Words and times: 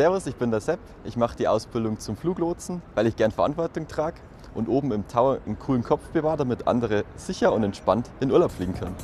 Servus, 0.00 0.26
ich 0.26 0.36
bin 0.36 0.50
der 0.50 0.62
Sepp. 0.62 0.78
Ich 1.04 1.18
mache 1.18 1.36
die 1.36 1.46
Ausbildung 1.46 1.98
zum 1.98 2.16
Fluglotsen, 2.16 2.80
weil 2.94 3.06
ich 3.06 3.16
gern 3.16 3.32
Verantwortung 3.32 3.86
trage 3.86 4.16
und 4.54 4.66
oben 4.66 4.92
im 4.92 5.06
Tower 5.06 5.40
einen 5.44 5.58
coolen 5.58 5.82
Kopf 5.84 6.00
bewahre, 6.14 6.38
damit 6.38 6.66
andere 6.66 7.04
sicher 7.16 7.52
und 7.52 7.64
entspannt 7.64 8.08
in 8.20 8.32
Urlaub 8.32 8.50
fliegen 8.50 8.72
können. 8.72 8.96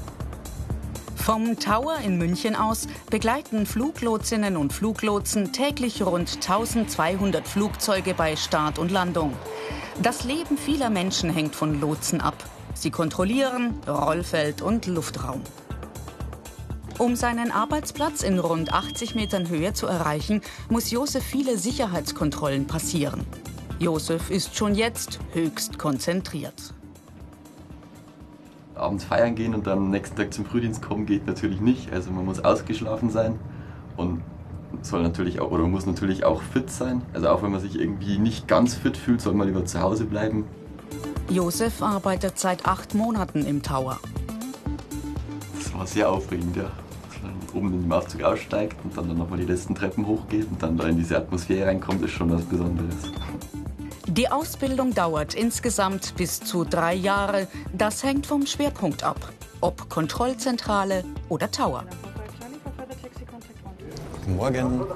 Vom 1.14 1.58
Tower 1.58 1.98
in 2.02 2.16
München 2.16 2.56
aus 2.56 2.88
begleiten 3.10 3.66
Fluglotsinnen 3.66 4.56
und 4.56 4.72
Fluglotsen 4.72 5.52
täglich 5.52 6.02
rund 6.02 6.36
1200 6.36 7.46
Flugzeuge 7.46 8.14
bei 8.14 8.34
Start 8.34 8.78
und 8.78 8.90
Landung. 8.90 9.34
Das 10.02 10.24
Leben 10.24 10.56
vieler 10.56 10.88
Menschen 10.88 11.28
hängt 11.28 11.54
von 11.54 11.78
Lotsen 11.78 12.22
ab. 12.22 12.42
Sie 12.72 12.90
kontrollieren 12.90 13.74
Rollfeld 13.86 14.62
und 14.62 14.86
Luftraum. 14.86 15.42
Um 16.98 17.14
seinen 17.14 17.50
Arbeitsplatz 17.50 18.22
in 18.22 18.38
rund 18.38 18.72
80 18.72 19.14
Metern 19.14 19.48
Höhe 19.48 19.72
zu 19.74 19.86
erreichen, 19.86 20.40
muss 20.70 20.90
Josef 20.90 21.22
viele 21.22 21.58
Sicherheitskontrollen 21.58 22.66
passieren. 22.66 23.26
Josef 23.78 24.30
ist 24.30 24.56
schon 24.56 24.74
jetzt 24.74 25.18
höchst 25.32 25.78
konzentriert 25.78 26.74
abends 28.76 29.04
feiern 29.04 29.34
gehen 29.34 29.54
und 29.54 29.66
dann 29.66 29.78
am 29.78 29.90
nächsten 29.90 30.16
Tag 30.16 30.32
zum 30.32 30.44
Frühdienst 30.44 30.82
kommen 30.82 31.06
geht 31.06 31.26
natürlich 31.26 31.60
nicht. 31.60 31.92
Also 31.92 32.10
man 32.10 32.24
muss 32.24 32.40
ausgeschlafen 32.40 33.10
sein 33.10 33.38
und 33.96 34.22
soll 34.82 35.02
natürlich 35.02 35.40
auch 35.40 35.50
oder 35.50 35.64
muss 35.64 35.86
natürlich 35.86 36.24
auch 36.24 36.42
fit 36.42 36.70
sein. 36.70 37.02
Also 37.14 37.28
auch 37.28 37.42
wenn 37.42 37.50
man 37.50 37.60
sich 37.60 37.78
irgendwie 37.78 38.18
nicht 38.18 38.46
ganz 38.46 38.74
fit 38.74 38.96
fühlt, 38.96 39.20
soll 39.20 39.34
man 39.34 39.48
lieber 39.48 39.64
zu 39.64 39.80
Hause 39.80 40.04
bleiben. 40.04 40.44
Josef 41.28 41.82
arbeitet 41.82 42.38
seit 42.38 42.66
acht 42.66 42.94
Monaten 42.94 43.44
im 43.44 43.62
Tower. 43.62 43.98
Das 45.58 45.74
war 45.74 45.86
sehr 45.86 46.10
aufregend, 46.10 46.56
ja. 46.56 46.70
Oben 47.56 47.72
in 47.72 47.82
den 47.82 47.92
Aufzug 47.92 48.22
aussteigt 48.22 48.76
und 48.84 48.96
dann, 48.96 49.08
dann 49.08 49.16
nochmal 49.16 49.38
die 49.38 49.46
letzten 49.46 49.74
Treppen 49.74 50.06
hochgeht 50.06 50.46
und 50.50 50.62
dann 50.62 50.76
da 50.76 50.86
in 50.88 50.96
diese 50.96 51.16
Atmosphäre 51.16 51.68
reinkommt, 51.68 52.04
ist 52.04 52.12
schon 52.12 52.30
was 52.30 52.42
Besonderes. 52.42 52.94
Die 54.06 54.28
Ausbildung 54.30 54.94
dauert 54.94 55.34
insgesamt 55.34 56.14
bis 56.16 56.40
zu 56.40 56.64
drei 56.64 56.94
Jahre. 56.94 57.48
Das 57.72 58.04
hängt 58.04 58.26
vom 58.26 58.46
Schwerpunkt 58.46 59.02
ab. 59.02 59.32
Ob 59.60 59.88
Kontrollzentrale 59.88 61.02
oder 61.28 61.50
Tower. 61.50 61.84
Guten 64.20 64.36
Morgen. 64.36 64.86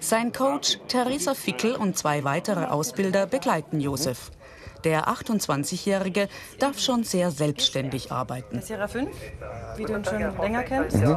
Sein 0.00 0.32
Coach 0.32 0.78
Theresa 0.88 1.34
Fickel 1.34 1.76
und 1.76 1.96
zwei 1.96 2.24
weitere 2.24 2.64
Ausbilder 2.64 3.26
begleiten 3.26 3.80
Josef. 3.80 4.30
Der 4.84 5.08
28-Jährige 5.08 6.28
darf 6.58 6.78
schon 6.78 7.04
sehr 7.04 7.30
selbstständig 7.30 8.10
arbeiten. 8.10 8.62
Sierra 8.62 8.88
5, 8.88 9.10
wie 9.80 9.84
du 9.84 9.94
ihn 9.94 10.04
schon 10.04 10.18
länger 10.40 10.62
kennst. 10.62 10.96
Mhm. 10.96 11.16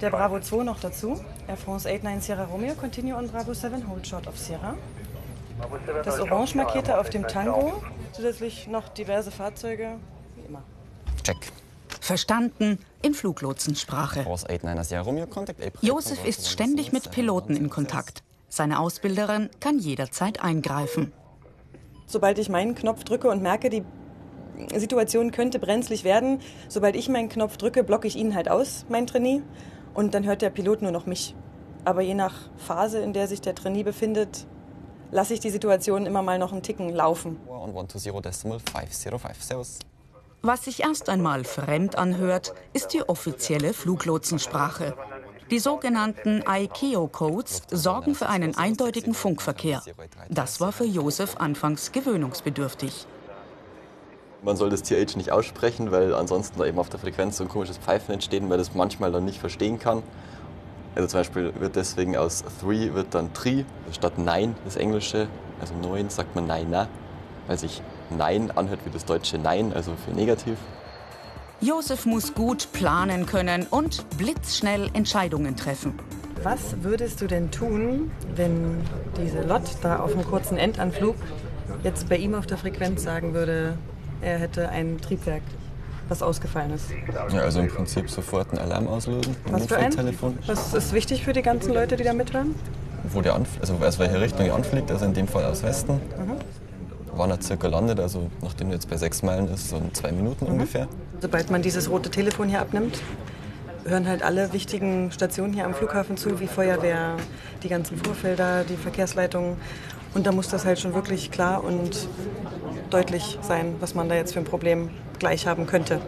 Der 0.00 0.10
Bravo 0.10 0.40
2 0.40 0.64
noch 0.64 0.80
dazu. 0.80 1.20
Air 1.46 1.56
France 1.56 1.88
89 1.88 2.24
Sierra 2.24 2.44
Romeo, 2.44 2.74
continue 2.74 3.14
on 3.14 3.28
Bravo 3.28 3.52
7, 3.52 3.88
hold 3.88 4.06
short 4.06 4.26
of 4.26 4.38
Sierra. 4.38 4.74
Das 6.04 6.18
orange 6.18 6.56
markierte 6.56 6.98
auf 6.98 7.10
dem 7.10 7.28
Tango. 7.28 7.82
Zusätzlich 8.12 8.66
noch 8.66 8.88
diverse 8.88 9.30
Fahrzeuge, 9.30 9.96
wie 10.36 10.46
immer. 10.48 10.62
Check. 11.22 11.36
Verstanden 12.00 12.78
in 13.02 13.14
Fluglotsensprache. 13.14 14.24
Josef 15.82 16.24
ist 16.24 16.48
ständig 16.48 16.92
mit 16.92 17.10
Piloten 17.12 17.54
in 17.54 17.70
Kontakt. 17.70 18.22
Seine 18.48 18.80
Ausbilderin 18.80 19.50
kann 19.60 19.78
jederzeit 19.78 20.42
eingreifen. 20.42 21.12
Sobald 22.06 22.38
ich 22.38 22.48
meinen 22.48 22.74
Knopf 22.74 23.04
drücke 23.04 23.28
und 23.30 23.40
merke, 23.40 23.70
die 23.70 23.84
Situation 24.74 25.30
könnte 25.30 25.58
brenzlig 25.58 26.04
werden, 26.04 26.40
sobald 26.68 26.96
ich 26.96 27.08
meinen 27.08 27.28
Knopf 27.28 27.56
drücke, 27.56 27.84
blocke 27.84 28.08
ich 28.08 28.16
ihn 28.16 28.34
halt 28.34 28.48
aus, 28.48 28.86
mein 28.88 29.06
Trainee. 29.06 29.42
Und 29.94 30.14
dann 30.14 30.24
hört 30.24 30.42
der 30.42 30.50
Pilot 30.50 30.82
nur 30.82 30.90
noch 30.90 31.06
mich. 31.06 31.34
Aber 31.84 32.02
je 32.02 32.14
nach 32.14 32.34
Phase, 32.56 33.00
in 33.00 33.12
der 33.12 33.26
sich 33.26 33.40
der 33.40 33.54
Trainee 33.54 33.82
befindet, 33.82 34.46
lasse 35.10 35.34
ich 35.34 35.40
die 35.40 35.50
Situation 35.50 36.06
immer 36.06 36.22
mal 36.22 36.38
noch 36.38 36.52
einen 36.52 36.62
Ticken 36.62 36.88
laufen. 36.90 37.36
Was 40.44 40.64
sich 40.64 40.82
erst 40.82 41.08
einmal 41.08 41.44
fremd 41.44 41.96
anhört, 41.96 42.54
ist 42.72 42.94
die 42.94 43.08
offizielle 43.08 43.72
Fluglotsensprache. 43.72 44.96
Die 45.50 45.58
sogenannten 45.58 46.42
ICAO-Codes 46.48 47.62
sorgen 47.70 48.14
für 48.14 48.28
einen 48.28 48.56
eindeutigen 48.56 49.12
Funkverkehr. 49.12 49.82
Das 50.30 50.60
war 50.60 50.72
für 50.72 50.86
Josef 50.86 51.36
anfangs 51.36 51.92
gewöhnungsbedürftig. 51.92 53.06
Man 54.44 54.56
soll 54.56 54.70
das 54.70 54.82
TH 54.82 55.16
nicht 55.16 55.30
aussprechen, 55.30 55.92
weil 55.92 56.12
ansonsten 56.14 56.58
da 56.58 56.66
eben 56.66 56.80
auf 56.80 56.88
der 56.88 56.98
Frequenz 56.98 57.36
so 57.36 57.44
ein 57.44 57.48
komisches 57.48 57.78
Pfeifen 57.78 58.12
entsteht, 58.12 58.42
weil 58.48 58.58
das 58.58 58.74
manchmal 58.74 59.12
dann 59.12 59.24
nicht 59.24 59.38
verstehen 59.38 59.78
kann. 59.78 60.02
Also 60.96 61.08
zum 61.08 61.20
Beispiel 61.20 61.52
wird 61.60 61.76
deswegen 61.76 62.16
aus 62.16 62.42
three 62.60 62.92
wird 62.92 63.14
dann 63.14 63.32
tri 63.32 63.64
statt 63.92 64.14
nein, 64.16 64.56
das 64.64 64.74
Englische. 64.74 65.28
Also 65.60 65.74
neun 65.80 66.10
sagt 66.10 66.34
man 66.34 66.48
nein, 66.48 66.66
na, 66.70 66.88
weil 67.46 67.56
sich 67.56 67.82
nein 68.10 68.50
anhört 68.50 68.80
wie 68.84 68.90
das 68.90 69.04
deutsche 69.04 69.38
nein, 69.38 69.72
also 69.72 69.92
für 70.04 70.10
negativ. 70.10 70.58
Josef 71.60 72.04
muss 72.04 72.34
gut 72.34 72.72
planen 72.72 73.26
können 73.26 73.68
und 73.70 74.04
blitzschnell 74.18 74.90
Entscheidungen 74.92 75.56
treffen. 75.56 76.00
Was 76.42 76.82
würdest 76.82 77.20
du 77.20 77.28
denn 77.28 77.52
tun, 77.52 78.10
wenn 78.34 78.82
diese 79.16 79.42
Lot 79.42 79.62
da 79.82 80.00
auf 80.00 80.14
einem 80.14 80.26
kurzen 80.26 80.58
Endanflug 80.58 81.14
jetzt 81.84 82.08
bei 82.08 82.16
ihm 82.16 82.34
auf 82.34 82.46
der 82.46 82.58
Frequenz 82.58 83.04
sagen 83.04 83.34
würde, 83.34 83.78
er 84.22 84.38
hätte 84.38 84.68
ein 84.68 85.00
Triebwerk 85.00 85.42
was 86.08 86.22
ausgefallen 86.22 86.72
ist. 86.72 86.86
Ja, 87.32 87.40
also 87.40 87.60
im 87.60 87.68
Prinzip 87.68 88.10
sofort 88.10 88.50
einen 88.50 88.58
Alarm 88.58 88.86
auslösen. 88.86 89.34
Was 89.46 89.66
für 89.66 89.78
ein? 89.78 89.94
Was 90.46 90.74
ist 90.74 90.92
wichtig 90.92 91.24
für 91.24 91.32
die 91.32 91.42
ganzen 91.42 91.72
Leute, 91.72 91.96
die 91.96 92.04
da 92.04 92.12
mithören? 92.12 92.54
Wo 93.04 93.20
der 93.20 93.34
anf 93.34 93.48
also 93.60 93.74
aus 93.74 93.98
welcher 93.98 94.20
Richtung 94.20 94.46
er 94.46 94.54
anfliegt, 94.54 94.90
also 94.90 95.04
in 95.04 95.14
dem 95.14 95.26
Fall 95.26 95.44
aus 95.44 95.62
Westen. 95.62 95.94
Mhm. 95.94 96.36
Wann 97.14 97.30
er 97.30 97.40
circa 97.40 97.68
landet, 97.68 98.00
also 98.00 98.30
nachdem 98.42 98.68
er 98.68 98.74
jetzt 98.74 98.88
bei 98.88 98.96
sechs 98.96 99.22
Meilen 99.22 99.48
ist, 99.52 99.70
so 99.70 99.76
in 99.76 99.92
zwei 99.92 100.12
Minuten 100.12 100.46
mhm. 100.46 100.52
ungefähr. 100.52 100.88
Sobald 101.20 101.50
man 101.50 101.62
dieses 101.62 101.90
rote 101.90 102.10
Telefon 102.10 102.48
hier 102.48 102.60
abnimmt, 102.60 103.00
hören 103.84 104.06
halt 104.06 104.22
alle 104.22 104.52
wichtigen 104.52 105.10
Stationen 105.12 105.52
hier 105.52 105.64
am 105.64 105.74
Flughafen 105.74 106.16
zu, 106.16 106.40
wie 106.40 106.46
Feuerwehr, 106.46 107.16
die 107.62 107.68
ganzen 107.68 107.96
Vorfelder, 107.96 108.64
die 108.64 108.76
Verkehrsleitungen. 108.76 109.56
Und 110.14 110.26
da 110.26 110.32
muss 110.32 110.48
das 110.48 110.64
halt 110.64 110.78
schon 110.78 110.94
wirklich 110.94 111.30
klar 111.30 111.64
und 111.64 112.08
deutlich 112.92 113.38
sein, 113.42 113.76
was 113.80 113.94
man 113.94 114.08
da 114.08 114.14
jetzt 114.14 114.32
für 114.32 114.40
ein 114.40 114.44
Problem 114.44 114.90
gleich 115.18 115.46
haben 115.46 115.66
könnte. 115.66 116.00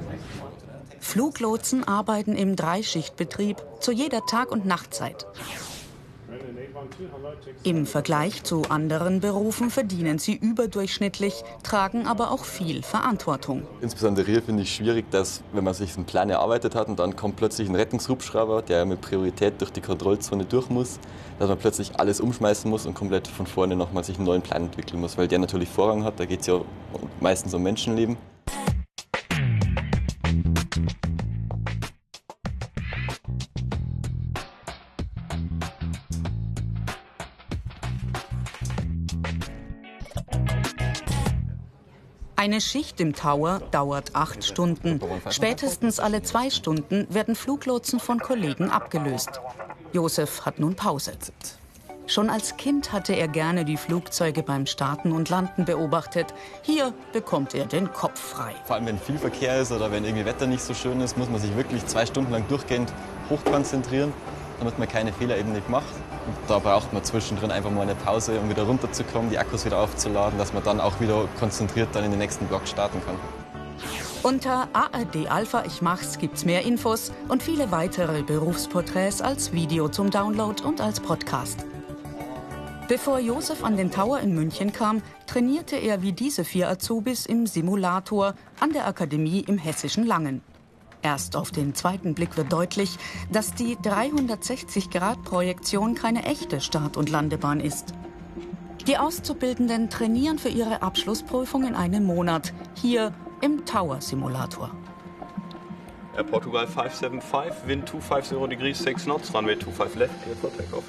Fluglotsen 1.00 1.87
arbeiten 1.87 2.34
im 2.34 2.56
Dreischichtbetrieb 2.56 3.62
zu 3.81 3.93
jeder 3.93 4.25
Tag- 4.27 4.50
und 4.50 4.67
Nachtzeit. 4.67 5.27
Im 7.62 7.87
Vergleich 7.87 8.43
zu 8.44 8.62
anderen 8.69 9.21
Berufen 9.21 9.71
verdienen 9.71 10.19
sie 10.19 10.34
überdurchschnittlich, 10.34 11.43
tragen 11.62 12.06
aber 12.06 12.31
auch 12.31 12.44
viel 12.44 12.82
Verantwortung. 12.82 13.62
Insbesondere 13.81 14.27
hier 14.27 14.43
finde 14.43 14.62
ich 14.62 14.75
schwierig, 14.75 15.10
dass 15.10 15.43
wenn 15.53 15.65
man 15.65 15.75
sich 15.75 15.97
einen 15.97 16.05
Plan 16.05 16.31
erarbeitet 16.31 16.75
hat 16.75 16.88
und 16.88 16.99
dann 16.99 17.16
kommt 17.16 17.37
plötzlich 17.37 17.69
ein 17.69 17.75
Rettungshubschrauber, 17.75 18.62
der 18.62 18.84
mit 18.84 19.00
Priorität 19.00 19.60
durch 19.60 19.71
die 19.71 19.81
Kontrollzone 19.81 20.44
durch 20.44 20.69
muss, 20.69 20.99
dass 21.38 21.49
man 21.49 21.59
plötzlich 21.59 21.99
alles 21.99 22.21
umschmeißen 22.21 22.71
muss 22.71 22.87
und 22.87 22.94
komplett 22.94 23.28
von 23.28 23.47
vorne 23.47 23.76
nochmal 23.76 24.05
sich 24.05 24.16
einen 24.16 24.26
neuen 24.26 24.43
Plan 24.43 24.65
entwickeln 24.65 25.00
muss, 25.00 25.16
weil 25.19 25.28
der 25.28 25.38
natürlich 25.38 25.69
Vorrang 25.69 26.05
hat. 26.05 26.21
Da 26.21 26.25
geht 26.25 26.41
es 26.41 26.47
ja 26.47 26.61
meistens 27.21 27.55
um 27.55 27.62
Menschenleben. 27.62 28.16
Eine 42.44 42.61
Schicht 42.61 43.00
im 43.00 43.14
Tower 43.14 43.62
dauert 43.70 44.14
acht 44.14 44.44
Stunden. 44.44 45.00
Spätestens 45.31 45.99
alle 45.99 46.23
zwei 46.23 46.50
Stunden 46.50 47.06
werden 47.08 47.37
Fluglotsen 47.37 47.99
von 47.99 48.20
Kollegen 48.20 48.69
abgelöst. 48.69 49.41
Josef 49.94 50.44
hat 50.44 50.58
nun 50.58 50.75
Pause. 50.75 51.12
Schon 52.06 52.29
als 52.29 52.58
Kind 52.58 52.93
hatte 52.93 53.14
er 53.14 53.29
gerne 53.29 53.64
die 53.64 53.79
Flugzeuge 53.79 54.43
beim 54.43 54.67
Starten 54.67 55.12
und 55.12 55.31
Landen 55.31 55.64
beobachtet. 55.64 56.35
Hier 56.61 56.93
bekommt 57.14 57.55
er 57.55 57.64
den 57.64 57.91
Kopf 57.94 58.20
frei. 58.20 58.55
Vor 58.67 58.76
allem, 58.76 58.85
wenn 58.85 58.99
viel 58.99 59.17
Verkehr 59.17 59.62
ist 59.62 59.73
oder 59.73 59.91
wenn 59.91 60.05
irgendwie 60.05 60.26
Wetter 60.26 60.46
nicht 60.46 60.62
so 60.62 60.75
schön 60.75 61.00
ist, 61.00 61.17
muss 61.17 61.31
man 61.31 61.41
sich 61.41 61.56
wirklich 61.56 61.87
zwei 61.87 62.05
Stunden 62.05 62.31
lang 62.31 62.46
durchgehend 62.49 62.93
hochkonzentrieren, 63.31 64.12
damit 64.58 64.79
man 64.79 64.87
keine 64.87 65.14
Fehler 65.14 65.38
eben 65.38 65.55
nicht 65.55 65.70
macht. 65.70 65.94
Da 66.49 66.59
braucht 66.59 66.93
man 66.93 67.05
zwischendrin 67.05 67.50
einfach 67.50 67.71
mal 67.71 67.82
eine 67.82 67.94
Pause, 67.94 68.38
um 68.41 68.49
wieder 68.49 68.65
runterzukommen, 68.65 69.31
die 69.31 69.38
Akkus 69.38 69.65
wieder 69.65 69.79
aufzuladen, 69.79 70.38
dass 70.38 70.53
man 70.53 70.62
dann 70.62 70.81
auch 70.81 71.00
wieder 71.00 71.26
konzentriert 71.38 71.88
dann 71.93 72.05
in 72.05 72.11
den 72.11 72.19
nächsten 72.19 72.47
Block 72.47 72.67
starten 72.67 73.00
kann. 73.05 73.17
Unter 74.23 74.69
ARD 74.73 75.29
Alpha 75.29 75.65
Ich 75.67 75.82
Mach's 75.82 76.19
gibt's 76.19 76.47
mehr 76.47 76.62
Infos 76.62 77.12
und 77.29 77.43
viele 77.43 77.71
weitere 77.71 78.23
Berufsporträts 78.23 79.21
als 79.21 79.53
Video 79.53 79.88
zum 79.88 80.11
Download 80.11 80.62
und 80.62 80.81
als 80.81 80.99
Podcast. 80.99 81.67
Bevor 82.88 83.19
Josef 83.19 83.65
an 83.65 83.77
den 83.77 83.91
Tower 83.91 84.20
in 84.20 84.35
München 84.35 84.73
kam, 84.73 85.03
trainierte 85.27 85.77
er 85.77 86.03
wie 86.03 86.12
diese 86.12 86.44
vier 86.44 86.69
Azubis 86.69 87.27
im 87.27 87.47
Simulator 87.47 88.35
an 88.61 88.73
der 88.73 88.87
Akademie 88.87 89.41
im 89.41 89.59
hessischen 89.59 90.06
Langen. 90.06 90.43
Erst 91.05 91.37
auf 91.37 91.51
den 91.51 91.75
zweiten 91.75 92.15
Blick 92.15 92.39
wird 92.39 92.51
deutlich, 92.51 92.97
dass 93.31 93.55
die 93.55 93.77
360-Grad-Projektion 93.77 95.95
keine 95.95 96.25
echte 96.25 96.62
Start- 96.62 96.97
und 96.97 97.11
Landebahn 97.11 97.61
ist. 97.61 97.93
Die 98.87 98.97
Auszubildenden 98.97 99.91
trainieren 99.91 100.39
für 100.39 100.49
ihre 100.49 100.81
Abschlussprüfung 100.81 101.67
in 101.67 101.75
einem 101.75 102.05
Monat, 102.05 102.55
hier 102.75 103.12
im 103.43 103.67
Tower 103.67 104.01
Simulator. 104.01 104.71
Air 106.17 106.25
Portugal 106.25 106.67
575, 106.67 107.67
Wind 107.67 107.87
250 107.87 108.49
degrees, 108.49 108.79
6 108.79 109.05
knots, 109.05 109.35
runway 109.35 109.56
25 109.56 109.99
left, 109.99 110.23
clear 110.23 110.37
for 110.37 110.51
takeoff. 110.56 110.85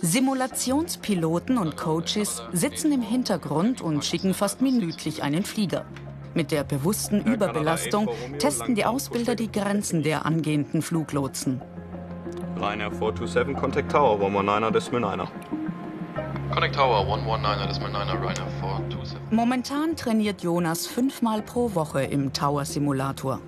Simulationspiloten 0.00 1.58
und 1.58 1.76
Coaches 1.76 2.44
sitzen 2.52 2.92
im 2.92 3.02
Hintergrund 3.02 3.82
und 3.82 4.04
schicken 4.04 4.32
fast 4.32 4.62
minütlich 4.62 5.24
einen 5.24 5.44
Flieger. 5.44 5.86
Mit 6.32 6.52
der 6.52 6.62
bewussten 6.62 7.22
Überbelastung 7.22 8.08
testen 8.38 8.76
die 8.76 8.84
Ausbilder 8.84 9.34
die 9.34 9.50
Grenzen 9.50 10.02
der 10.02 10.26
angehenden 10.26 10.80
Fluglotsen. 10.80 11.60
Ryanair 12.56 12.90
427, 12.92 13.56
Contact 13.56 13.90
Tower 13.90 14.20
119er 14.20 14.70
Decimal 14.70 15.18
9er. 15.18 15.28
Contact 16.52 16.74
Tower 16.74 17.00
119er 17.00 17.66
Decimal 17.66 17.90
9er, 17.90 18.14
Ryanair 18.14 18.46
427. 18.60 19.18
Momentan 19.30 19.96
trainiert 19.96 20.42
Jonas 20.42 20.86
fünfmal 20.86 21.42
pro 21.42 21.74
Woche 21.74 22.02
im 22.02 22.32
Tower 22.32 22.64
Simulator. 22.64 23.40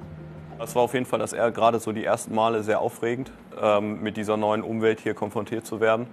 Das 0.58 0.74
war 0.74 0.82
auf 0.82 0.94
jeden 0.94 1.06
Fall 1.06 1.18
das 1.18 1.32
eher 1.32 1.50
gerade 1.50 1.78
so 1.78 1.92
die 1.92 2.04
ersten 2.04 2.34
Male 2.34 2.62
sehr 2.62 2.80
aufregend, 2.80 3.30
ähm, 3.60 4.02
mit 4.02 4.16
dieser 4.16 4.36
neuen 4.36 4.62
Umwelt 4.62 5.00
hier 5.00 5.14
konfrontiert 5.14 5.66
zu 5.66 5.80
werden. 5.80 6.06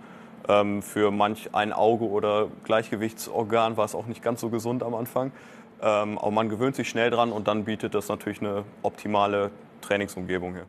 Ähm, 0.47 0.81
für 0.81 1.11
manch 1.11 1.53
ein 1.53 1.73
Auge 1.73 2.05
oder 2.05 2.47
Gleichgewichtsorgan 2.63 3.77
war 3.77 3.85
es 3.85 3.93
auch 3.93 4.07
nicht 4.07 4.23
ganz 4.23 4.41
so 4.41 4.49
gesund 4.49 4.81
am 4.81 4.95
Anfang. 4.95 5.31
Ähm, 5.81 6.17
aber 6.17 6.31
man 6.31 6.49
gewöhnt 6.49 6.75
sich 6.75 6.89
schnell 6.89 7.09
dran 7.09 7.31
und 7.31 7.47
dann 7.47 7.65
bietet 7.65 7.95
das 7.95 8.09
natürlich 8.09 8.41
eine 8.41 8.65
optimale 8.81 9.51
Trainingsumgebung 9.81 10.53
hier. 10.53 10.65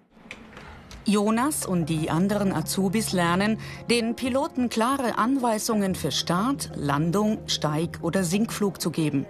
Jonas 1.07 1.67
und 1.67 1.87
die 1.87 2.11
anderen 2.11 2.53
Azubis 2.53 3.13
lernen, 3.13 3.59
den 3.89 4.15
Piloten 4.15 4.69
klare 4.69 5.19
Anweisungen 5.19 5.95
für 5.95 6.13
Start, 6.13 6.71
Landung, 6.77 7.39
Steig- 7.47 8.01
oder 8.03 8.23
Sinkflug 8.23 8.81
zu 8.81 8.91
geben. 8.91 9.27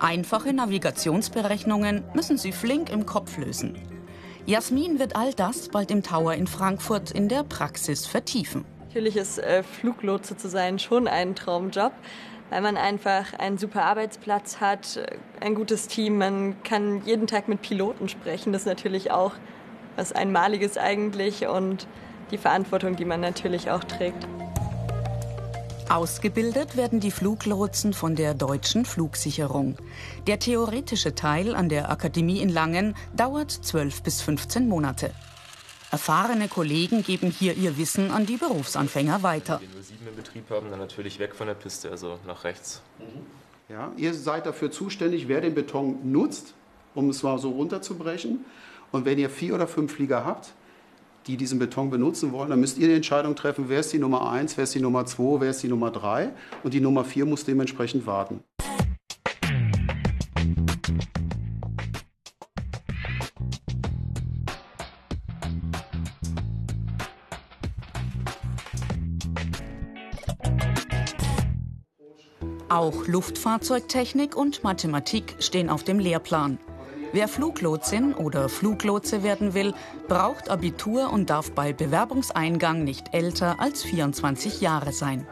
Einfache 0.00 0.52
Navigationsberechnungen 0.52 2.04
müssen 2.14 2.36
sie 2.36 2.52
flink 2.52 2.90
im 2.90 3.06
Kopf 3.06 3.36
lösen. 3.38 3.76
Jasmin 4.46 4.98
wird 4.98 5.14
all 5.14 5.32
das 5.32 5.68
bald 5.68 5.90
im 5.90 6.02
Tower 6.02 6.34
in 6.34 6.46
Frankfurt 6.46 7.10
in 7.10 7.28
der 7.28 7.44
Praxis 7.44 8.06
vertiefen. 8.06 8.64
Natürlich 8.80 9.16
ist 9.16 9.38
äh, 9.38 9.62
Fluglotse 9.62 10.36
zu 10.36 10.48
sein 10.48 10.78
schon 10.78 11.08
ein 11.08 11.34
Traumjob 11.34 11.92
weil 12.50 12.60
man 12.60 12.76
einfach 12.76 13.32
einen 13.38 13.58
super 13.58 13.84
Arbeitsplatz 13.84 14.60
hat, 14.60 15.00
ein 15.40 15.54
gutes 15.54 15.88
Team, 15.88 16.18
man 16.18 16.62
kann 16.62 17.04
jeden 17.04 17.26
Tag 17.26 17.48
mit 17.48 17.62
Piloten 17.62 18.08
sprechen. 18.08 18.52
Das 18.52 18.62
ist 18.62 18.66
natürlich 18.66 19.10
auch 19.10 19.32
was 19.96 20.12
Einmaliges 20.12 20.76
eigentlich 20.76 21.46
und 21.46 21.86
die 22.30 22.38
Verantwortung, 22.38 22.96
die 22.96 23.04
man 23.04 23.20
natürlich 23.20 23.70
auch 23.70 23.84
trägt. 23.84 24.26
Ausgebildet 25.88 26.76
werden 26.76 26.98
die 26.98 27.10
Fluglotsen 27.10 27.92
von 27.92 28.16
der 28.16 28.34
deutschen 28.34 28.84
Flugsicherung. 28.84 29.76
Der 30.26 30.38
theoretische 30.38 31.14
Teil 31.14 31.54
an 31.54 31.68
der 31.68 31.90
Akademie 31.90 32.40
in 32.40 32.48
Langen 32.48 32.96
dauert 33.14 33.50
12 33.50 34.02
bis 34.02 34.22
15 34.22 34.66
Monate. 34.66 35.12
Erfahrene 35.94 36.48
Kollegen 36.48 37.04
geben 37.04 37.30
hier 37.30 37.56
ihr 37.56 37.78
Wissen 37.78 38.10
an 38.10 38.26
die 38.26 38.36
Berufsanfänger 38.36 39.22
weiter. 39.22 39.60
Wenn 39.62 39.76
wir 39.76 39.82
sieben 39.84 40.08
im 40.08 40.16
Betrieb 40.16 40.50
haben, 40.50 40.68
dann 40.68 40.80
natürlich 40.80 41.20
weg 41.20 41.36
von 41.36 41.46
der 41.46 41.54
Piste, 41.54 41.88
also 41.88 42.18
nach 42.26 42.42
rechts. 42.42 42.82
Ja, 43.68 43.92
ihr 43.96 44.12
seid 44.12 44.44
dafür 44.44 44.72
zuständig, 44.72 45.28
wer 45.28 45.40
den 45.40 45.54
Beton 45.54 46.10
nutzt, 46.10 46.54
um 46.96 47.10
es 47.10 47.22
mal 47.22 47.38
so 47.38 47.50
runterzubrechen. 47.50 48.44
Und 48.90 49.04
wenn 49.04 49.20
ihr 49.20 49.30
vier 49.30 49.54
oder 49.54 49.68
fünf 49.68 49.92
Flieger 49.92 50.24
habt, 50.24 50.52
die 51.28 51.36
diesen 51.36 51.60
Beton 51.60 51.90
benutzen 51.90 52.32
wollen, 52.32 52.50
dann 52.50 52.58
müsst 52.58 52.76
ihr 52.76 52.88
die 52.88 52.94
Entscheidung 52.94 53.36
treffen, 53.36 53.66
wer 53.68 53.78
ist 53.78 53.92
die 53.92 54.00
Nummer 54.00 54.28
eins, 54.28 54.56
wer 54.56 54.64
ist 54.64 54.74
die 54.74 54.80
Nummer 54.80 55.06
zwei, 55.06 55.42
wer 55.42 55.50
ist 55.50 55.62
die 55.62 55.68
Nummer 55.68 55.92
drei. 55.92 56.30
Und 56.64 56.74
die 56.74 56.80
Nummer 56.80 57.04
vier 57.04 57.24
muss 57.24 57.44
dementsprechend 57.44 58.04
warten. 58.04 58.42
Auch 72.74 73.06
Luftfahrzeugtechnik 73.06 74.36
und 74.36 74.64
Mathematik 74.64 75.36
stehen 75.38 75.70
auf 75.70 75.84
dem 75.84 76.00
Lehrplan. 76.00 76.58
Wer 77.12 77.28
Fluglotsin 77.28 78.14
oder 78.14 78.48
Fluglotse 78.48 79.22
werden 79.22 79.54
will, 79.54 79.74
braucht 80.08 80.50
Abitur 80.50 81.12
und 81.12 81.30
darf 81.30 81.52
bei 81.52 81.72
Bewerbungseingang 81.72 82.82
nicht 82.82 83.14
älter 83.14 83.60
als 83.60 83.84
24 83.84 84.60
Jahre 84.60 84.90
sein. 84.90 85.24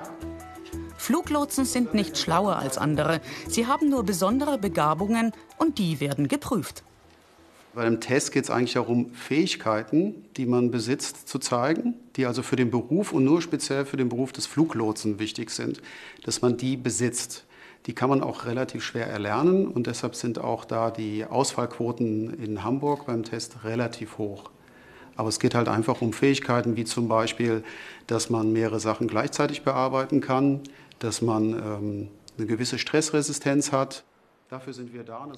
Fluglotsen 0.96 1.64
sind 1.64 1.94
nicht 1.94 2.16
schlauer 2.16 2.58
als 2.58 2.78
andere. 2.78 3.20
Sie 3.48 3.66
haben 3.66 3.90
nur 3.90 4.04
besondere 4.04 4.56
Begabungen 4.56 5.32
und 5.58 5.78
die 5.78 5.98
werden 5.98 6.28
geprüft. 6.28 6.84
Bei 7.74 7.84
dem 7.84 8.00
Test 8.00 8.32
geht 8.32 8.44
es 8.44 8.50
eigentlich 8.50 8.74
darum, 8.74 9.14
Fähigkeiten, 9.14 10.26
die 10.36 10.44
man 10.44 10.70
besitzt, 10.70 11.26
zu 11.26 11.38
zeigen, 11.38 11.94
die 12.16 12.26
also 12.26 12.42
für 12.42 12.56
den 12.56 12.70
Beruf 12.70 13.12
und 13.12 13.24
nur 13.24 13.40
speziell 13.40 13.86
für 13.86 13.96
den 13.96 14.10
Beruf 14.10 14.32
des 14.32 14.46
Fluglotsen 14.46 15.18
wichtig 15.18 15.50
sind, 15.50 15.80
dass 16.22 16.42
man 16.42 16.58
die 16.58 16.76
besitzt. 16.76 17.46
Die 17.86 17.94
kann 17.94 18.10
man 18.10 18.22
auch 18.22 18.44
relativ 18.44 18.84
schwer 18.84 19.06
erlernen 19.06 19.66
und 19.66 19.86
deshalb 19.86 20.14
sind 20.14 20.38
auch 20.38 20.66
da 20.66 20.90
die 20.90 21.24
Ausfallquoten 21.24 22.34
in 22.34 22.62
Hamburg 22.62 23.06
beim 23.06 23.24
Test 23.24 23.64
relativ 23.64 24.18
hoch. 24.18 24.50
Aber 25.16 25.30
es 25.30 25.40
geht 25.40 25.54
halt 25.54 25.68
einfach 25.68 26.02
um 26.02 26.12
Fähigkeiten 26.12 26.76
wie 26.76 26.84
zum 26.84 27.08
Beispiel, 27.08 27.64
dass 28.06 28.28
man 28.28 28.52
mehrere 28.52 28.80
Sachen 28.80 29.08
gleichzeitig 29.08 29.62
bearbeiten 29.62 30.20
kann, 30.20 30.60
dass 30.98 31.22
man 31.22 31.52
ähm, 31.52 32.08
eine 32.36 32.46
gewisse 32.46 32.78
Stressresistenz 32.78 33.72
hat, 33.72 34.04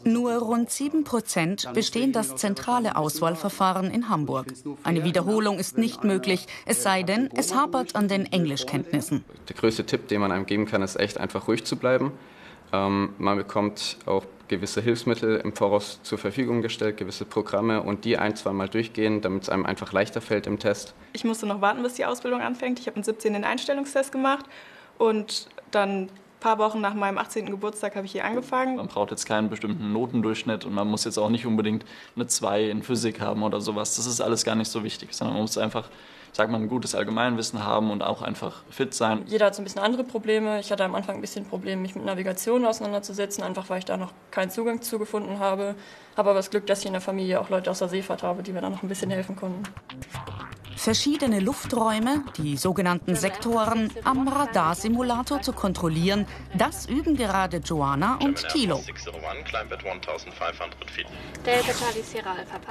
nur 0.04 0.32
rund 0.34 0.70
7 0.70 1.04
Prozent 1.04 1.68
bestehen 1.72 2.12
das 2.12 2.36
zentrale 2.36 2.96
Auswahlverfahren 2.96 3.90
in 3.90 4.08
Hamburg. 4.08 4.52
Eine 4.82 5.04
Wiederholung 5.04 5.58
ist 5.58 5.78
nicht 5.78 6.04
möglich, 6.04 6.46
es 6.66 6.82
sei 6.82 7.02
denn, 7.02 7.30
es 7.34 7.54
hapert 7.54 7.96
an 7.96 8.08
den 8.08 8.26
Englischkenntnissen. 8.26 9.24
Der 9.48 9.56
größte 9.56 9.86
Tipp, 9.86 10.08
den 10.08 10.20
man 10.20 10.32
einem 10.32 10.46
geben 10.46 10.66
kann, 10.66 10.82
ist 10.82 10.96
echt 10.96 11.18
einfach 11.18 11.48
ruhig 11.48 11.64
zu 11.64 11.76
bleiben. 11.76 12.12
Ähm, 12.72 13.10
man 13.18 13.36
bekommt 13.36 13.98
auch 14.06 14.24
gewisse 14.48 14.80
Hilfsmittel 14.80 15.36
im 15.36 15.54
Voraus 15.54 16.00
zur 16.02 16.18
Verfügung 16.18 16.60
gestellt, 16.60 16.96
gewisse 16.96 17.24
Programme 17.24 17.82
und 17.82 18.04
die 18.04 18.18
ein, 18.18 18.36
zweimal 18.36 18.68
durchgehen, 18.68 19.20
damit 19.20 19.44
es 19.44 19.48
einem 19.48 19.64
einfach 19.64 19.92
leichter 19.92 20.20
fällt 20.20 20.46
im 20.46 20.58
Test. 20.58 20.94
Ich 21.12 21.24
musste 21.24 21.46
noch 21.46 21.60
warten, 21.60 21.82
bis 21.82 21.94
die 21.94 22.04
Ausbildung 22.04 22.40
anfängt. 22.40 22.78
Ich 22.78 22.86
habe 22.86 22.98
mit 22.98 23.04
17 23.04 23.32
den 23.32 23.44
Einstellungstest 23.44 24.12
gemacht 24.12 24.46
und 24.98 25.48
dann 25.70 26.10
paar 26.44 26.58
Wochen 26.58 26.82
nach 26.82 26.92
meinem 26.92 27.16
18. 27.16 27.46
Geburtstag 27.46 27.96
habe 27.96 28.04
ich 28.04 28.12
hier 28.12 28.26
angefangen. 28.26 28.76
Man 28.76 28.86
braucht 28.86 29.10
jetzt 29.10 29.24
keinen 29.24 29.48
bestimmten 29.48 29.94
Notendurchschnitt 29.94 30.66
und 30.66 30.74
man 30.74 30.86
muss 30.86 31.04
jetzt 31.04 31.16
auch 31.16 31.30
nicht 31.30 31.46
unbedingt 31.46 31.86
eine 32.16 32.26
2 32.26 32.64
in 32.64 32.82
Physik 32.82 33.18
haben 33.22 33.42
oder 33.42 33.62
sowas. 33.62 33.96
Das 33.96 34.04
ist 34.04 34.20
alles 34.20 34.44
gar 34.44 34.54
nicht 34.54 34.70
so 34.70 34.84
wichtig, 34.84 35.14
sondern 35.14 35.36
man 35.36 35.42
muss 35.44 35.56
einfach 35.56 35.88
sag 36.32 36.50
mal, 36.50 36.60
ein 36.60 36.68
gutes 36.68 36.94
Allgemeinwissen 36.94 37.64
haben 37.64 37.90
und 37.90 38.02
auch 38.02 38.20
einfach 38.20 38.62
fit 38.68 38.92
sein. 38.92 39.22
Jeder 39.26 39.46
hat 39.46 39.54
so 39.54 39.62
ein 39.62 39.64
bisschen 39.64 39.80
andere 39.80 40.04
Probleme. 40.04 40.60
Ich 40.60 40.70
hatte 40.70 40.84
am 40.84 40.94
Anfang 40.94 41.14
ein 41.14 41.20
bisschen 41.22 41.46
Probleme, 41.46 41.80
mich 41.80 41.94
mit 41.94 42.04
Navigation 42.04 42.66
auseinanderzusetzen, 42.66 43.42
einfach 43.42 43.70
weil 43.70 43.78
ich 43.78 43.86
da 43.86 43.96
noch 43.96 44.12
keinen 44.30 44.50
Zugang 44.50 44.82
zu 44.82 44.98
gefunden 44.98 45.38
habe. 45.38 45.76
Habe 46.16 46.30
aber 46.30 46.34
das 46.34 46.50
Glück, 46.50 46.66
dass 46.66 46.80
ich 46.80 46.86
in 46.86 46.92
der 46.92 47.00
Familie 47.00 47.40
auch 47.40 47.48
Leute 47.48 47.70
aus 47.70 47.78
der 47.78 47.88
Seefahrt 47.88 48.22
habe, 48.22 48.42
die 48.42 48.52
mir 48.52 48.60
da 48.60 48.68
noch 48.68 48.82
ein 48.82 48.88
bisschen 48.88 49.10
helfen 49.10 49.34
konnten. 49.34 49.62
Verschiedene 50.76 51.40
Lufträume, 51.40 52.24
die 52.36 52.56
sogenannten 52.56 53.16
Sektoren, 53.16 53.90
am 54.04 54.28
Radarsimulator 54.28 55.40
zu 55.40 55.52
kontrollieren, 55.52 56.26
das 56.56 56.86
üben 56.86 57.16
gerade 57.16 57.58
Joanna 57.58 58.18
und 58.22 58.46
Thilo. 58.48 58.80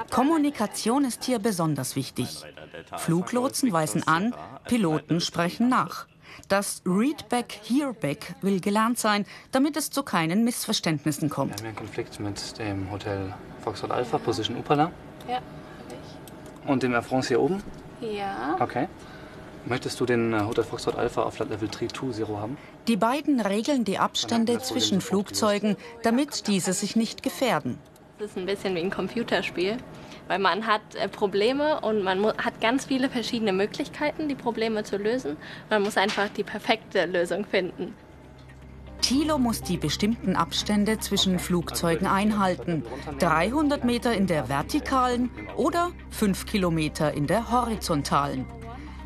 Kommunikation 0.10 1.06
ist 1.06 1.24
hier 1.24 1.40
besonders 1.40 1.96
wichtig. 1.96 2.44
Fluglotsen 2.98 3.72
weisen 3.72 4.06
an, 4.08 4.36
Piloten 4.66 5.22
sprechen 5.22 5.70
nach. 5.70 6.08
Das 6.48 6.82
Readback, 6.86 7.60
Hearback 7.64 8.36
will 8.42 8.60
gelernt 8.60 8.98
sein, 9.00 9.26
damit 9.52 9.78
es 9.78 9.92
zu 9.92 10.04
keinen 10.04 10.44
Missverständnissen 10.44 11.30
kommt. 11.30 11.54
Wir 11.54 11.58
haben 11.60 11.66
einen 11.68 11.76
Konflikt 11.76 12.20
mit 12.20 12.58
dem 12.60 12.92
Hotel 12.92 13.34
Foxtrot 13.64 13.92
Alpha, 13.92 14.18
Position 14.18 14.58
Upala. 14.58 14.92
Ja. 15.28 15.40
Und 16.66 16.84
dem 16.84 16.94
Air 16.94 17.04
France 17.04 17.28
hier 17.30 17.42
oben? 17.42 17.62
Ja. 18.12 18.58
Okay. 18.60 18.88
Möchtest 19.66 20.00
du 20.00 20.06
den 20.06 20.34
äh, 20.34 20.42
Hotel 20.42 20.64
Foxtrot 20.64 20.98
Alpha 20.98 21.24
auf 21.24 21.40
Level 21.40 21.70
320 21.70 22.28
haben? 22.28 22.58
Die 22.88 22.98
beiden 22.98 23.40
regeln 23.40 23.86
die 23.86 23.98
Abstände 23.98 24.60
zwischen 24.60 25.00
Flugzeugen, 25.00 25.78
damit 26.04 26.48
diese 26.48 26.74
sich 26.74 26.98
nicht 26.98 27.24
gefährden. 27.24 27.80
Das 28.20 28.32
ist 28.32 28.38
ein 28.38 28.46
bisschen 28.46 28.76
wie 28.76 28.82
ein 28.82 28.92
Computerspiel, 28.92 29.78
weil 30.28 30.40
man 30.40 30.68
hat 30.68 30.82
äh, 30.96 31.08
Probleme 31.08 31.80
und 31.80 32.04
man 32.04 32.26
hat 32.26 32.60
ganz 32.60 32.86
viele 32.86 33.10
verschiedene 33.10 33.54
Möglichkeiten, 33.54 34.28
die 34.28 34.36
Probleme 34.36 34.84
zu 34.84 34.98
lösen. 34.98 35.38
Man 35.70 35.82
muss 35.82 35.96
einfach 35.96 36.28
die 36.30 36.44
perfekte 36.44 37.06
Lösung 37.06 37.46
finden. 37.46 37.96
Thilo 39.04 39.38
muss 39.38 39.62
die 39.62 39.76
bestimmten 39.76 40.38
Abstände 40.38 40.98
zwischen 40.98 41.38
Flugzeugen 41.38 42.08
einhalten. 42.08 42.84
300 43.20 43.84
Meter 43.84 44.16
in 44.16 44.28
der 44.28 44.48
vertikalen 44.48 45.30
oder 45.58 45.92
5 46.12 46.46
Kilometer 46.46 47.14
in 47.14 47.28
der 47.28 47.52
horizontalen. 47.52 48.46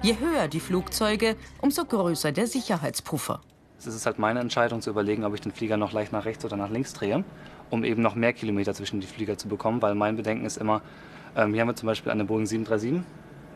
Je 0.04 0.20
höher 0.20 0.48
die 0.50 0.60
Flugzeuge, 0.60 1.36
umso 1.62 1.84
größer 1.84 2.32
der 2.32 2.46
Sicherheitspuffer. 2.46 3.42
Es 3.80 3.88
ist 3.88 4.06
halt 4.06 4.20
meine 4.20 4.40
Entscheidung 4.40 4.82
zu 4.82 4.92
überlegen, 4.92 5.26
ob 5.26 5.34
ich 5.34 5.42
den 5.42 5.52
Flieger 5.52 5.78
noch 5.78 5.94
leicht 5.94 6.12
nach 6.12 6.26
rechts 6.26 6.46
oder 6.46 6.58
nach 6.58 6.70
links 6.70 6.94
drehe, 6.94 7.24
um 7.72 7.84
eben 7.84 8.04
noch 8.04 8.14
mehr 8.14 8.34
Kilometer 8.34 8.76
zwischen 8.76 9.02
die 9.02 9.08
Flieger 9.08 9.40
zu 9.40 9.48
bekommen, 9.48 9.82
weil 9.82 9.96
mein 9.96 10.16
Bedenken 10.16 10.46
ist 10.46 10.58
immer, 10.58 10.84
ähm, 11.36 11.54
hier 11.54 11.62
haben 11.62 11.70
wir 11.70 11.76
zum 11.76 11.88
Beispiel 11.88 12.12
eine 12.12 12.24
Boeing 12.24 12.46
737 12.46 13.04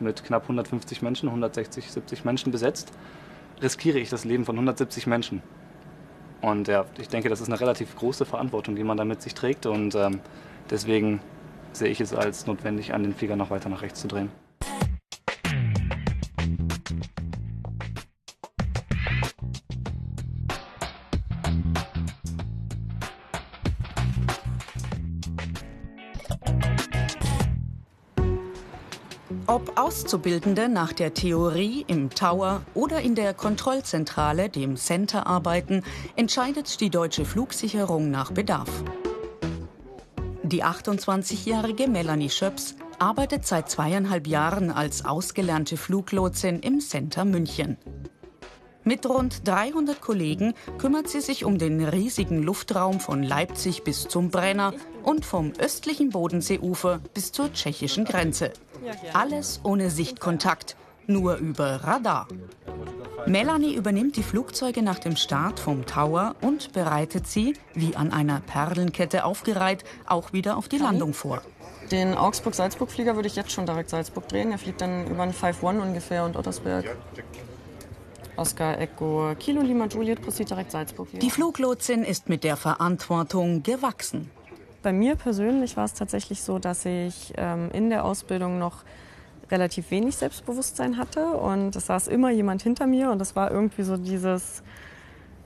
mit 0.00 0.24
knapp 0.24 0.42
150 0.42 1.02
Menschen, 1.02 1.28
160, 1.28 1.88
70 1.88 2.24
Menschen 2.24 2.50
besetzt, 2.50 2.92
riskiere 3.62 4.00
ich 4.00 4.10
das 4.10 4.24
Leben 4.24 4.44
von 4.44 4.56
170 4.56 5.06
Menschen. 5.06 5.40
Und 6.42 6.68
ja, 6.68 6.84
ich 6.98 7.08
denke, 7.08 7.28
das 7.28 7.40
ist 7.40 7.48
eine 7.48 7.60
relativ 7.60 7.96
große 7.96 8.24
Verantwortung, 8.26 8.74
die 8.76 8.84
man 8.84 8.96
da 8.96 9.04
mit 9.04 9.22
sich 9.22 9.32
trägt. 9.32 9.64
Und 9.64 9.94
ähm, 9.94 10.20
deswegen 10.70 11.20
sehe 11.72 11.88
ich 11.88 12.00
es 12.00 12.12
als 12.12 12.46
notwendig, 12.46 12.92
an 12.92 13.04
den 13.04 13.14
Flieger 13.14 13.36
noch 13.36 13.50
weiter 13.50 13.68
nach 13.68 13.82
rechts 13.82 14.00
zu 14.00 14.08
drehen. 14.08 14.41
Ob 29.52 29.78
Auszubildende 29.78 30.70
nach 30.70 30.94
der 30.94 31.12
Theorie 31.12 31.84
im 31.86 32.08
Tower 32.08 32.62
oder 32.72 33.02
in 33.02 33.14
der 33.14 33.34
Kontrollzentrale, 33.34 34.48
dem 34.48 34.78
Center, 34.78 35.26
arbeiten, 35.26 35.82
entscheidet 36.16 36.80
die 36.80 36.88
deutsche 36.88 37.26
Flugsicherung 37.26 38.10
nach 38.10 38.30
Bedarf. 38.30 38.70
Die 40.42 40.64
28-jährige 40.64 41.86
Melanie 41.86 42.30
Schöps 42.30 42.76
arbeitet 42.98 43.46
seit 43.46 43.68
zweieinhalb 43.68 44.26
Jahren 44.26 44.70
als 44.70 45.04
ausgelernte 45.04 45.76
Fluglotsin 45.76 46.60
im 46.60 46.80
Center 46.80 47.26
München. 47.26 47.76
Mit 48.84 49.06
rund 49.06 49.46
300 49.46 50.00
Kollegen 50.00 50.54
kümmert 50.78 51.08
sie 51.08 51.20
sich 51.20 51.44
um 51.44 51.58
den 51.58 51.84
riesigen 51.84 52.42
Luftraum 52.42 52.98
von 52.98 53.22
Leipzig 53.22 53.84
bis 53.84 54.08
zum 54.08 54.30
Brenner 54.30 54.74
und 55.04 55.24
vom 55.24 55.52
östlichen 55.58 56.10
Bodenseeufer 56.10 57.00
bis 57.14 57.30
zur 57.30 57.52
tschechischen 57.52 58.04
Grenze. 58.04 58.52
Alles 59.12 59.60
ohne 59.62 59.88
Sichtkontakt, 59.88 60.76
nur 61.06 61.36
über 61.36 61.84
Radar. 61.84 62.26
Melanie 63.26 63.74
übernimmt 63.74 64.16
die 64.16 64.24
Flugzeuge 64.24 64.82
nach 64.82 64.98
dem 64.98 65.14
Start 65.14 65.60
vom 65.60 65.86
Tower 65.86 66.34
und 66.40 66.72
bereitet 66.72 67.28
sie, 67.28 67.54
wie 67.74 67.94
an 67.94 68.12
einer 68.12 68.40
Perlenkette 68.40 69.24
aufgereiht, 69.24 69.84
auch 70.06 70.32
wieder 70.32 70.56
auf 70.56 70.68
die 70.68 70.78
Landung 70.78 71.14
vor. 71.14 71.40
Den 71.92 72.14
Augsburg-Salzburg-Flieger 72.14 73.14
würde 73.14 73.28
ich 73.28 73.36
jetzt 73.36 73.52
schon 73.52 73.66
direkt 73.66 73.90
Salzburg 73.90 74.26
drehen. 74.26 74.50
Er 74.50 74.58
fliegt 74.58 74.80
dann 74.80 75.06
über 75.06 75.24
den 75.24 75.34
5-1 75.34 75.80
ungefähr 75.80 76.24
und 76.24 76.36
Ottersberg. 76.36 76.96
Oscar 78.36 78.78
Echo 78.78 79.34
Kilo 79.38 79.62
Lima 79.62 79.86
Juliet 79.86 80.20
Proceed 80.22 80.50
direkt 80.50 80.70
Salzburg. 80.70 81.08
Die 81.12 81.30
Fluglotsin 81.30 82.04
ist 82.04 82.28
mit 82.28 82.44
der 82.44 82.56
Verantwortung 82.56 83.62
gewachsen. 83.62 84.30
Bei 84.82 84.92
mir 84.92 85.16
persönlich 85.16 85.76
war 85.76 85.84
es 85.84 85.94
tatsächlich 85.94 86.42
so, 86.42 86.58
dass 86.58 86.84
ich 86.84 87.32
ähm, 87.36 87.70
in 87.72 87.90
der 87.90 88.04
Ausbildung 88.04 88.58
noch 88.58 88.84
relativ 89.50 89.90
wenig 89.90 90.16
Selbstbewusstsein 90.16 90.96
hatte 90.96 91.36
und 91.36 91.76
es 91.76 91.86
saß 91.86 92.08
immer 92.08 92.30
jemand 92.30 92.62
hinter 92.62 92.86
mir 92.86 93.10
und 93.10 93.18
das 93.18 93.36
war 93.36 93.50
irgendwie 93.50 93.82
so 93.82 93.96
dieses, 93.96 94.62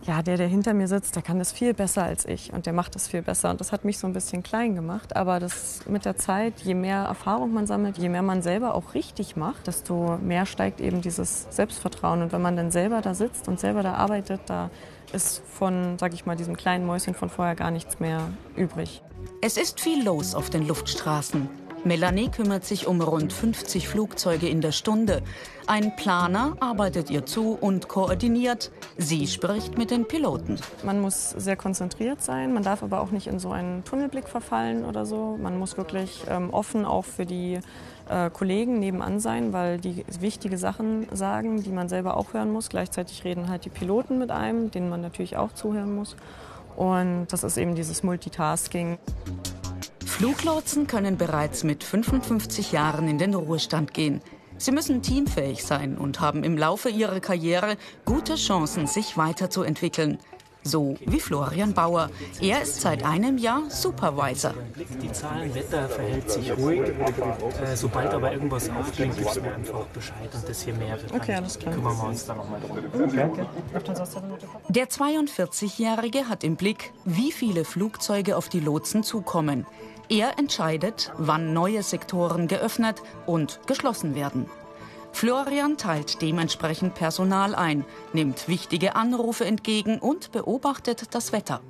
ja, 0.02 0.22
der, 0.22 0.36
der 0.36 0.46
hinter 0.46 0.74
mir 0.74 0.88
sitzt, 0.88 1.16
der 1.16 1.22
kann 1.22 1.38
das 1.38 1.52
viel 1.52 1.74
besser 1.74 2.04
als 2.04 2.24
ich 2.26 2.52
und 2.52 2.66
der 2.66 2.72
macht 2.72 2.94
das 2.94 3.08
viel 3.08 3.22
besser 3.22 3.50
und 3.50 3.60
das 3.60 3.72
hat 3.72 3.84
mich 3.84 3.98
so 3.98 4.06
ein 4.06 4.12
bisschen 4.12 4.42
klein 4.42 4.74
gemacht, 4.74 5.16
aber 5.16 5.40
das 5.40 5.80
mit 5.88 6.04
der 6.04 6.16
Zeit, 6.16 6.60
je 6.60 6.74
mehr 6.74 6.98
Erfahrung 6.98 7.52
man 7.52 7.66
sammelt, 7.66 7.98
je 7.98 8.08
mehr 8.08 8.22
man 8.22 8.42
selber 8.42 8.74
auch 8.74 8.94
richtig 8.94 9.36
macht, 9.36 9.66
desto 9.66 10.18
mehr 10.18 10.46
steigt 10.46 10.80
eben 10.80 11.00
dieses 11.00 11.46
Selbstvertrauen 11.50 12.22
und 12.22 12.32
wenn 12.32 12.42
man 12.42 12.56
dann 12.56 12.70
selber 12.70 13.00
da 13.00 13.14
sitzt 13.14 13.48
und 13.48 13.58
selber 13.58 13.82
da 13.82 13.94
arbeitet, 13.94 14.40
da 14.46 14.70
ist 15.12 15.42
von, 15.46 15.98
sag 15.98 16.14
ich 16.14 16.26
mal, 16.26 16.36
diesem 16.36 16.56
kleinen 16.56 16.86
Mäuschen 16.86 17.14
von 17.14 17.30
vorher 17.30 17.54
gar 17.54 17.70
nichts 17.70 17.98
mehr 18.00 18.28
übrig. 18.54 19.02
Es 19.40 19.56
ist 19.56 19.80
viel 19.80 20.04
los 20.04 20.34
auf 20.34 20.50
den 20.50 20.66
Luftstraßen. 20.66 21.65
Melanie 21.86 22.28
kümmert 22.28 22.64
sich 22.64 22.88
um 22.88 23.00
rund 23.00 23.32
50 23.32 23.88
Flugzeuge 23.88 24.48
in 24.48 24.60
der 24.60 24.72
Stunde. 24.72 25.22
Ein 25.68 25.94
Planer 25.94 26.56
arbeitet 26.58 27.10
ihr 27.10 27.24
zu 27.26 27.56
und 27.60 27.86
koordiniert. 27.86 28.72
Sie 28.98 29.28
spricht 29.28 29.78
mit 29.78 29.92
den 29.92 30.08
Piloten. 30.08 30.58
Man 30.82 31.00
muss 31.00 31.30
sehr 31.30 31.54
konzentriert 31.54 32.24
sein, 32.24 32.52
man 32.52 32.64
darf 32.64 32.82
aber 32.82 33.00
auch 33.00 33.12
nicht 33.12 33.28
in 33.28 33.38
so 33.38 33.52
einen 33.52 33.84
Tunnelblick 33.84 34.28
verfallen 34.28 34.84
oder 34.84 35.06
so. 35.06 35.38
Man 35.40 35.60
muss 35.60 35.76
wirklich 35.76 36.24
ähm, 36.28 36.50
offen 36.50 36.84
auch 36.84 37.04
für 37.04 37.24
die 37.24 37.60
äh, 38.08 38.30
Kollegen 38.30 38.80
nebenan 38.80 39.20
sein, 39.20 39.52
weil 39.52 39.78
die 39.78 40.04
wichtige 40.18 40.58
Sachen 40.58 41.06
sagen, 41.12 41.62
die 41.62 41.70
man 41.70 41.88
selber 41.88 42.16
auch 42.16 42.34
hören 42.34 42.52
muss. 42.52 42.68
Gleichzeitig 42.68 43.22
reden 43.22 43.48
halt 43.48 43.64
die 43.64 43.70
Piloten 43.70 44.18
mit 44.18 44.32
einem, 44.32 44.72
denen 44.72 44.88
man 44.88 45.02
natürlich 45.02 45.36
auch 45.36 45.52
zuhören 45.52 45.94
muss. 45.94 46.16
Und 46.74 47.28
das 47.30 47.44
ist 47.44 47.56
eben 47.56 47.76
dieses 47.76 48.02
Multitasking. 48.02 48.98
Fluglotsen 50.16 50.86
können 50.86 51.18
bereits 51.18 51.62
mit 51.62 51.84
55 51.84 52.72
Jahren 52.72 53.06
in 53.06 53.18
den 53.18 53.34
Ruhestand 53.34 53.92
gehen. 53.92 54.22
Sie 54.56 54.72
müssen 54.72 55.02
teamfähig 55.02 55.62
sein 55.62 55.98
und 55.98 56.20
haben 56.20 56.42
im 56.42 56.56
Laufe 56.56 56.88
ihrer 56.88 57.20
Karriere 57.20 57.76
gute 58.06 58.36
Chancen, 58.36 58.86
sich 58.86 59.18
weiterzuentwickeln. 59.18 60.18
So 60.62 60.96
wie 61.04 61.20
Florian 61.20 61.74
Bauer. 61.74 62.08
Er 62.40 62.62
ist 62.62 62.80
seit 62.80 63.04
einem 63.04 63.36
Jahr 63.36 63.68
Supervisor. 63.68 64.54
Die 65.02 65.12
Zahlen, 65.12 65.54
Wetter 65.54 65.86
verhält 65.86 66.30
sich 66.30 66.50
ruhig. 66.56 66.80
Äh, 66.80 67.76
sobald 67.76 68.12
aber 68.14 68.32
irgendwas 68.32 68.70
aufblinkt, 68.70 69.18
gibst 69.18 69.36
du 69.36 69.42
mir 69.42 69.54
einfach 69.54 69.84
Bescheid 69.88 70.34
und 70.34 70.48
das 70.48 70.62
hier 70.62 70.74
mehr 70.74 71.00
wird. 71.00 71.12
Okay, 71.14 71.34
alles 71.34 71.58
klar. 71.58 71.74
Kümmern 71.74 71.96
wir 71.96 72.08
uns 72.08 72.24
dann 72.24 72.38
nochmal 72.38 72.60
drum. 72.60 73.38
Der 74.70 74.88
42-Jährige 74.88 76.28
hat 76.28 76.42
im 76.42 76.56
Blick, 76.56 76.92
wie 77.04 77.32
viele 77.32 77.66
Flugzeuge 77.66 78.36
auf 78.36 78.48
die 78.48 78.60
Lotsen 78.60 79.02
zukommen. 79.02 79.66
Er 80.08 80.38
entscheidet, 80.38 81.12
wann 81.16 81.52
neue 81.52 81.82
Sektoren 81.82 82.46
geöffnet 82.46 83.02
und 83.26 83.60
geschlossen 83.66 84.14
werden. 84.14 84.46
Florian 85.10 85.78
teilt 85.78 86.22
dementsprechend 86.22 86.94
Personal 86.94 87.54
ein, 87.54 87.84
nimmt 88.12 88.48
wichtige 88.48 88.94
Anrufe 88.94 89.44
entgegen 89.44 89.98
und 89.98 90.30
beobachtet 90.30 91.14
das 91.14 91.32
Wetter. 91.32 91.60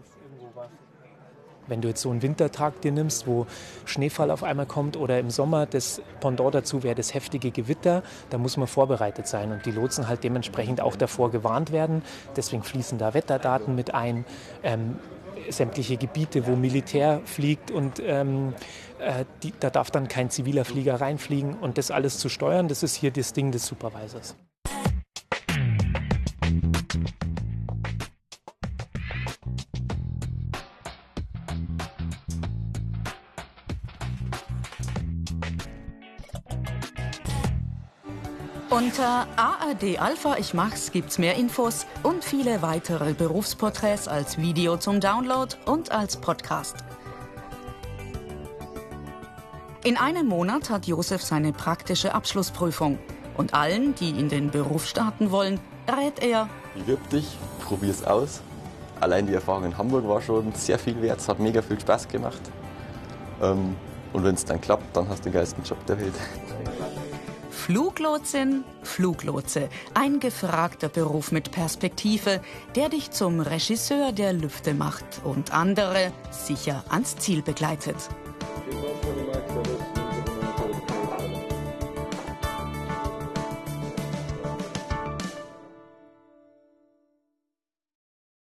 Wenn 1.69 1.81
du 1.81 1.89
jetzt 1.89 2.03
so 2.03 2.11
einen 2.11 2.23
Wintertag 2.23 2.81
dir 2.83 2.93
nimmst, 2.93 3.27
wo 3.27 3.47
Schneefall 3.87 4.31
auf 4.31 4.45
einmal 4.45 4.67
kommt 4.67 4.97
oder 4.97 5.19
im 5.19 5.31
Sommer, 5.31 5.67
das 5.67 6.03
Pendant 6.21 6.55
dazu 6.55 6.83
wäre 6.83 6.95
das 6.95 7.15
heftige 7.15 7.51
Gewitter, 7.51 8.03
da 8.31 8.39
muss 8.39 8.57
man 8.57 8.67
vorbereitet 8.67 9.27
sein 9.27 9.51
und 9.51 9.65
die 9.65 9.73
Lotsen 9.73 10.09
halt 10.09 10.23
dementsprechend 10.25 10.81
auch 10.81 10.95
davor 10.95 11.31
gewarnt 11.31 11.73
werden. 11.73 12.03
Deswegen 12.37 12.63
fließen 12.63 12.99
da 12.99 13.15
Wetterdaten 13.15 13.75
mit 13.75 13.95
ein. 13.95 14.25
Ähm, 14.63 14.99
sämtliche 15.51 15.97
Gebiete, 15.97 16.47
wo 16.47 16.57
Militär 16.57 17.21
fliegt 17.25 17.71
und 17.71 18.03
ähm, 18.05 18.55
äh, 18.99 19.25
die, 19.43 19.53
da 19.59 19.71
darf 19.71 19.91
dann 19.91 20.09
kein 20.09 20.31
ziviler 20.31 20.65
Flieger 20.65 21.01
reinfliegen 21.01 21.55
und 21.55 21.79
das 21.79 21.91
alles 21.91 22.19
zu 22.19 22.29
steuern, 22.29 22.69
das 22.69 22.83
ist 22.83 22.97
hier 22.97 23.11
das 23.11 23.33
Ding 23.33 23.53
des 23.53 23.67
Supervisors. 23.67 24.37
Unter 38.71 39.29
ARD 39.37 40.01
Alpha 40.01 40.39
Ich 40.39 40.53
Mach's 40.53 40.91
gibt's 40.91 41.19
mehr 41.19 41.37
Infos 41.37 41.87
und 42.03 42.25
viele 42.25 42.63
weitere 42.63 43.15
Berufsporträts 43.15 44.09
als 44.09 44.39
Video 44.39 44.77
zum 44.77 44.99
Download 44.99 45.55
und 45.67 45.93
als 45.93 46.17
Podcast. 46.17 46.75
In 49.85 49.97
einem 49.97 50.27
Monat 50.27 50.69
hat 50.69 50.89
Josef 50.89 51.23
seine 51.23 51.53
praktische 51.53 52.13
Abschlussprüfung. 52.13 52.99
Und 53.37 53.55
allen, 53.55 53.95
die 53.95 54.11
in 54.11 54.29
den 54.29 54.51
Beruf 54.51 54.87
starten 54.87 55.31
wollen, 55.31 55.61
rät 55.89 56.21
er: 56.21 56.49
Bewirb 56.75 57.09
dich, 57.11 57.39
probier's 57.65 58.03
aus. 58.03 58.41
Allein 58.99 59.29
die 59.29 59.35
Erfahrung 59.35 59.65
in 59.65 59.79
Hamburg 59.79 60.09
war 60.09 60.21
schon 60.21 60.53
sehr 60.55 60.81
viel 60.81 61.01
wert, 61.03 61.21
es 61.21 61.29
hat 61.29 61.39
mega 61.39 61.63
viel 61.63 61.79
Spaß 61.79 62.09
gemacht. 62.09 62.41
Ähm, 63.41 63.77
und 64.13 64.25
wenn 64.25 64.35
es 64.35 64.45
dann 64.45 64.61
klappt, 64.61 64.97
dann 64.97 65.09
hast 65.09 65.21
du 65.21 65.31
den 65.31 65.35
geilsten 65.35 65.63
Job 65.63 65.85
der 65.87 66.01
Welt. 66.01 66.15
Fluglotsin, 67.67 68.63
Fluglotse, 68.85 69.69
ein 69.93 70.21
gefragter 70.21 70.89
Beruf 70.89 71.33
mit 71.33 71.51
Perspektive, 71.51 72.41
der 72.77 72.89
dich 72.91 73.11
zum 73.11 73.41
Regisseur 73.41 74.13
der 74.13 74.33
Lüfte 74.33 74.73
macht 74.73 75.05
und 75.25 75.53
andere 75.53 76.13
sicher 76.31 76.85
ans 76.91 77.17
Ziel 77.17 77.43
begleitet. 77.43 77.97